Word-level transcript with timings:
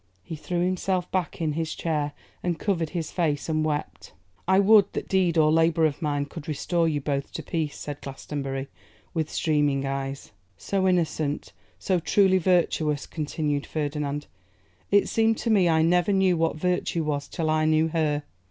He 0.23 0.35
threw 0.35 0.65
himself 0.65 1.11
back 1.11 1.39
in 1.41 1.53
his 1.53 1.75
chair, 1.75 2.13
and 2.41 2.57
covered 2.57 2.89
his 2.89 3.11
face 3.11 3.47
and 3.47 3.63
wept. 3.63 4.13
'I 4.47 4.59
would 4.61 4.93
that 4.93 5.07
deed 5.07 5.37
or 5.37 5.51
labour 5.51 5.85
of 5.85 6.01
mine 6.01 6.25
could 6.25 6.47
restore 6.47 6.87
you 6.89 6.99
both 6.99 7.31
to 7.33 7.43
peace,' 7.43 7.77
said 7.77 8.01
Glastonbury, 8.01 8.67
with 9.13 9.29
streaming 9.29 9.85
eyes. 9.85 10.31
'So 10.57 10.87
innocent, 10.87 11.53
so 11.77 11.99
truly 11.99 12.39
virtuous!' 12.39 13.05
continued 13.05 13.67
Ferdinand. 13.67 14.25
'It 14.89 15.07
seemed 15.07 15.37
to 15.37 15.51
me 15.51 15.69
I 15.69 15.83
never 15.83 16.11
knew 16.11 16.35
what 16.35 16.55
virtue 16.55 17.03
was 17.03 17.27
till 17.27 17.51
I 17.51 17.65
knew 17.65 17.89
her. 17.89 18.23